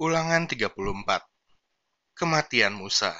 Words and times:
Ulangan 0.00 0.48
34 0.48 0.72
Kematian 2.16 2.72
Musa. 2.72 3.12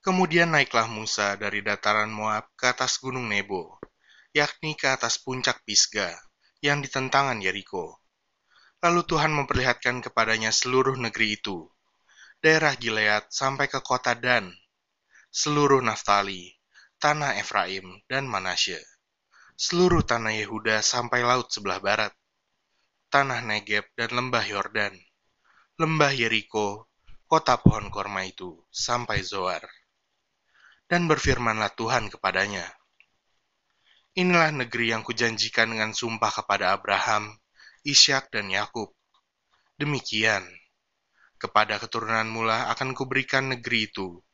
Kemudian 0.00 0.56
naiklah 0.56 0.88
Musa 0.88 1.36
dari 1.36 1.60
dataran 1.60 2.08
Moab 2.08 2.48
ke 2.56 2.72
atas 2.72 2.96
gunung 2.96 3.28
Nebo, 3.28 3.76
yakni 4.32 4.72
ke 4.72 4.88
atas 4.88 5.20
puncak 5.20 5.68
Pisga, 5.68 6.16
yang 6.64 6.80
ditentangan 6.80 7.44
Yeriko. 7.44 8.00
Lalu 8.80 9.04
Tuhan 9.04 9.36
memperlihatkan 9.36 10.00
kepadanya 10.00 10.48
seluruh 10.48 10.96
negeri 10.96 11.36
itu, 11.36 11.68
daerah 12.40 12.72
Gilead 12.72 13.28
sampai 13.28 13.68
ke 13.68 13.84
kota 13.84 14.16
Dan, 14.16 14.48
seluruh 15.28 15.84
Naftali, 15.84 16.56
tanah 16.96 17.36
Efraim, 17.36 18.00
dan 18.08 18.24
Manasye, 18.24 18.80
seluruh 19.60 20.08
tanah 20.08 20.32
Yehuda 20.40 20.80
sampai 20.80 21.20
laut 21.20 21.52
sebelah 21.52 21.84
barat, 21.84 22.16
tanah 23.12 23.44
Negeb 23.44 23.92
dan 23.92 24.08
lembah 24.16 24.40
Yordan, 24.40 24.96
lembah 25.76 26.16
Yeriko, 26.16 26.88
kota 27.28 27.60
pohon 27.60 27.92
korma 27.92 28.24
itu, 28.24 28.56
sampai 28.72 29.20
Zoar. 29.20 29.60
Dan 30.88 31.04
berfirmanlah 31.04 31.76
Tuhan 31.76 32.08
kepadanya, 32.08 32.64
Inilah 34.16 34.48
negeri 34.64 34.96
yang 34.96 35.04
kujanjikan 35.04 35.76
dengan 35.76 35.92
sumpah 35.92 36.32
kepada 36.32 36.72
Abraham, 36.72 37.36
Ishak 37.84 38.32
dan 38.32 38.48
Yakub. 38.48 38.96
Demikian, 39.76 40.48
kepada 41.36 41.76
keturunan 41.76 42.24
mula 42.32 42.72
akan 42.72 42.96
kuberikan 42.96 43.52
negeri 43.52 43.92
itu. 43.92 44.24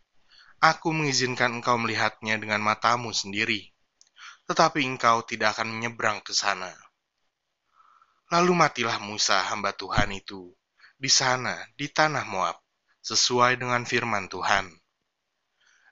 Aku 0.63 0.95
mengizinkan 0.95 1.59
engkau 1.59 1.79
melihatnya 1.83 2.39
dengan 2.39 2.63
matamu 2.63 3.11
sendiri, 3.11 3.75
tetapi 4.47 4.87
engkau 4.87 5.27
tidak 5.27 5.59
akan 5.59 5.75
menyeberang 5.75 6.23
ke 6.23 6.31
sana. 6.31 6.75
Lalu 8.29 8.53
matilah 8.53 9.01
Musa 9.01 9.41
hamba 9.41 9.73
Tuhan 9.73 10.13
itu 10.13 10.53
di 10.99 11.09
sana, 11.09 11.57
di 11.79 11.89
tanah 11.89 12.29
Moab, 12.29 12.61
sesuai 13.01 13.57
dengan 13.57 13.89
firman 13.89 14.29
Tuhan. 14.29 14.69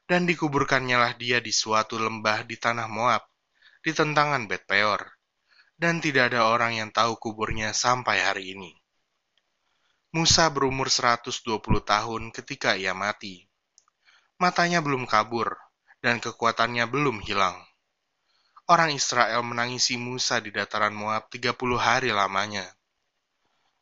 Dan 0.05 0.29
dikuburkannya 0.29 0.99
lah 1.01 1.13
dia 1.17 1.41
di 1.41 1.49
suatu 1.49 1.97
lembah 1.97 2.45
di 2.45 2.61
tanah 2.61 2.91
Moab, 2.93 3.25
di 3.81 3.95
tentangan 3.95 4.45
Bet 4.51 4.69
Peor, 4.69 5.01
dan 5.81 5.99
tidak 6.03 6.35
ada 6.35 6.51
orang 6.51 6.77
yang 6.77 6.91
tahu 6.93 7.17
kuburnya 7.17 7.71
sampai 7.73 8.21
hari 8.21 8.53
ini. 8.53 8.75
Musa 10.13 10.49
berumur 10.49 10.89
120 10.93 11.41
tahun 11.83 12.23
ketika 12.31 12.79
ia 12.79 12.93
mati. 12.95 13.45
Matanya 14.39 14.85
belum 14.85 15.09
kabur, 15.09 15.57
dan 16.05 16.23
kekuatannya 16.23 16.85
belum 16.87 17.25
hilang. 17.25 17.66
Orang 18.67 18.91
Israel 18.91 19.47
menangisi 19.47 19.95
Musa 19.95 20.43
di 20.43 20.51
dataran 20.51 20.95
Moab 20.95 21.31
30 21.31 21.55
hari 21.79 22.11
lamanya 22.11 22.67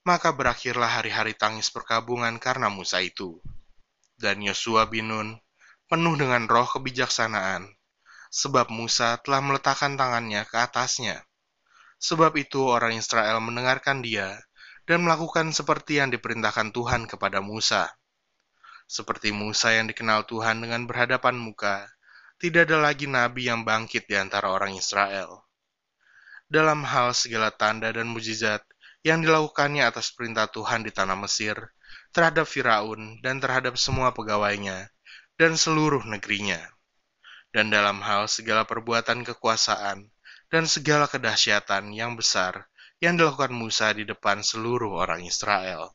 maka 0.04 0.36
berakhirlah 0.36 1.00
hari-hari 1.00 1.32
tangis 1.32 1.72
perkabungan 1.72 2.36
karena 2.36 2.68
Musa 2.68 3.00
itu. 3.00 3.40
Dan 4.20 4.44
Yosua 4.44 4.86
bin 4.86 5.08
Nun 5.10 5.28
penuh 5.88 6.14
dengan 6.14 6.44
roh 6.44 6.68
kebijaksanaan, 6.68 7.72
sebab 8.28 8.68
Musa 8.68 9.16
telah 9.24 9.40
meletakkan 9.40 9.96
tangannya 9.96 10.44
ke 10.44 10.60
atasnya. 10.60 11.24
Sebab 11.96 12.36
itu 12.36 12.68
orang 12.68 13.00
Israel 13.00 13.40
mendengarkan 13.40 14.04
dia 14.04 14.44
dan 14.84 15.00
melakukan 15.08 15.56
seperti 15.56 16.04
yang 16.04 16.12
diperintahkan 16.12 16.76
Tuhan 16.76 17.08
kepada 17.08 17.40
Musa. 17.40 17.88
Seperti 18.84 19.32
Musa 19.32 19.72
yang 19.72 19.88
dikenal 19.88 20.28
Tuhan 20.28 20.60
dengan 20.60 20.84
berhadapan 20.84 21.40
muka, 21.40 21.88
tidak 22.38 22.70
ada 22.70 22.90
lagi 22.90 23.06
nabi 23.06 23.46
yang 23.46 23.62
bangkit 23.62 24.10
di 24.10 24.18
antara 24.18 24.50
orang 24.50 24.74
Israel. 24.74 25.46
Dalam 26.50 26.84
hal 26.84 27.14
segala 27.16 27.54
tanda 27.54 27.88
dan 27.90 28.10
mujizat, 28.10 28.62
yang 29.04 29.20
dilakukannya 29.20 29.84
atas 29.84 30.10
perintah 30.16 30.48
Tuhan 30.48 30.80
di 30.82 30.90
tanah 30.90 31.14
Mesir 31.14 31.56
terhadap 32.10 32.48
Firaun 32.48 33.20
dan 33.20 33.36
terhadap 33.36 33.76
semua 33.76 34.16
pegawainya 34.16 34.88
dan 35.36 35.60
seluruh 35.60 36.02
negerinya. 36.08 36.58
Dan 37.54 37.70
dalam 37.70 38.02
hal 38.02 38.26
segala 38.26 38.66
perbuatan 38.66 39.22
kekuasaan 39.22 40.10
dan 40.50 40.64
segala 40.66 41.06
kedahsyatan 41.06 41.92
yang 41.94 42.18
besar 42.18 42.66
yang 42.98 43.14
dilakukan 43.20 43.52
Musa 43.52 43.92
di 43.92 44.08
depan 44.08 44.40
seluruh 44.40 44.90
orang 44.96 45.22
Israel. 45.22 45.92